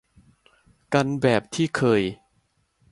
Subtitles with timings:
[0.93, 2.01] กันแบบที่เคย